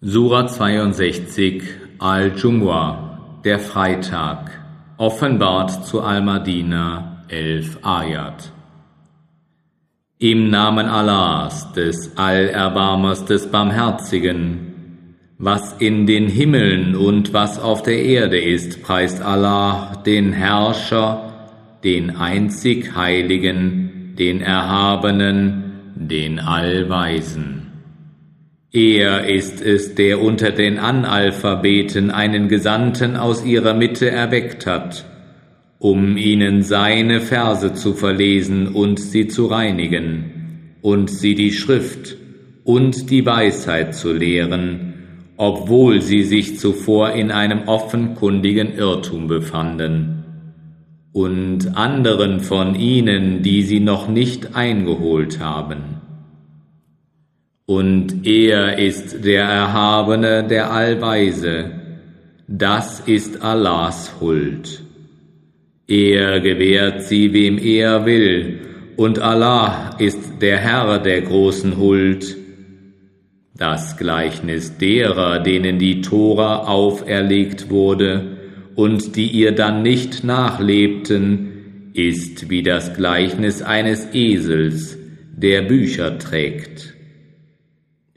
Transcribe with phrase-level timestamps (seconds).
[0.00, 1.60] Sura 62
[1.98, 4.48] Al-Jumu'ah, der Freitag,
[4.96, 8.52] offenbart zu Al-Madina 11 Ayat.
[10.20, 18.00] Im Namen Allahs, des Allerbarmers, des Barmherzigen, was in den Himmeln und was auf der
[18.00, 21.32] Erde ist, preist Allah den Herrscher,
[21.82, 27.67] den einzig Heiligen, den Erhabenen, den Allweisen.
[28.72, 35.06] Er ist es, der unter den Analphabeten einen Gesandten aus ihrer Mitte erweckt hat,
[35.78, 42.18] um ihnen seine Verse zu verlesen und sie zu reinigen, und sie die Schrift
[42.62, 44.92] und die Weisheit zu lehren,
[45.38, 50.24] obwohl sie sich zuvor in einem offenkundigen Irrtum befanden.
[51.12, 55.97] Und anderen von ihnen, die sie noch nicht eingeholt haben
[57.68, 61.70] und er ist der Erhabene, der Allweise.
[62.46, 64.82] Das ist Allahs Huld.
[65.86, 68.60] Er gewährt sie, wem er will,
[68.96, 72.38] und Allah ist der Herr der großen Huld.
[73.54, 78.38] Das Gleichnis derer, denen die Tora auferlegt wurde
[78.76, 84.96] und die ihr dann nicht nachlebten, ist wie das Gleichnis eines Esels,
[85.36, 86.94] der Bücher trägt.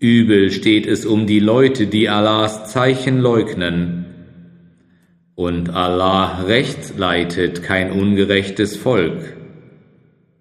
[0.00, 4.06] Übel steht es um die Leute, die Allahs Zeichen leugnen.
[5.34, 9.36] Und Allah recht leitet kein ungerechtes Volk.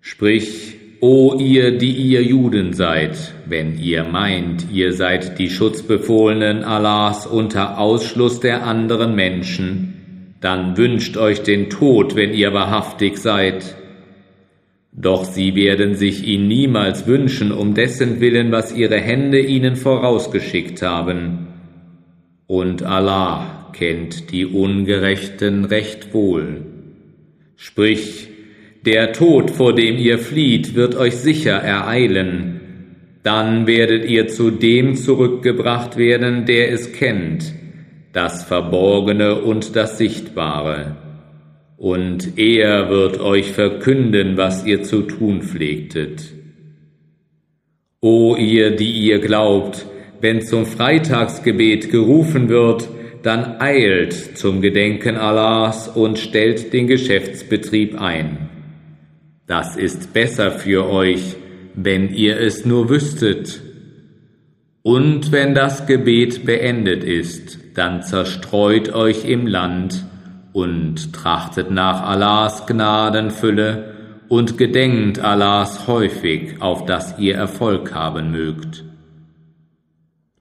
[0.00, 7.26] Sprich, O ihr, die ihr Juden seid, wenn ihr meint, ihr seid die Schutzbefohlenen Allahs
[7.26, 13.74] unter Ausschluss der anderen Menschen, dann wünscht euch den Tod, wenn ihr wahrhaftig seid.
[14.94, 20.82] Doch sie werden sich ihn niemals wünschen, um dessen Willen, was ihre Hände ihnen vorausgeschickt
[20.82, 21.48] haben.
[22.46, 26.66] Und Allah kennt die Ungerechten recht wohl.
[27.56, 28.28] Sprich,
[28.84, 32.60] der Tod, vor dem ihr flieht, wird euch sicher ereilen.
[33.22, 37.54] Dann werdet ihr zu dem zurückgebracht werden, der es kennt,
[38.12, 40.96] das Verborgene und das Sichtbare
[41.82, 46.22] und er wird euch verkünden, was ihr zu tun pflegtet.
[48.00, 49.86] O ihr, die ihr glaubt,
[50.20, 52.88] wenn zum Freitagsgebet gerufen wird,
[53.24, 58.48] dann eilt zum Gedenken Allahs und stellt den Geschäftsbetrieb ein.
[59.48, 61.34] Das ist besser für euch,
[61.74, 63.60] wenn ihr es nur wüsstet.
[64.82, 70.04] Und wenn das Gebet beendet ist, dann zerstreut euch im Land,
[70.52, 73.94] und trachtet nach Allahs Gnadenfülle
[74.28, 78.84] und gedenkt Allahs häufig, auf dass ihr Erfolg haben mögt.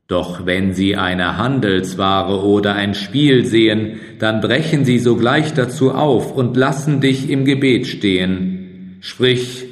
[0.07, 6.35] Doch wenn sie eine Handelsware oder ein Spiel sehen, dann brechen sie sogleich dazu auf
[6.35, 8.97] und lassen dich im Gebet stehen.
[8.99, 9.65] Sprich,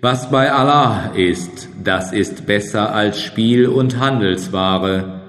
[0.00, 5.20] was bei Allah ist, das ist besser als Spiel und Handelsware,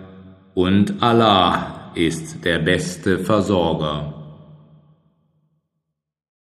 [0.56, 4.25] und Allah ist der beste Versorger.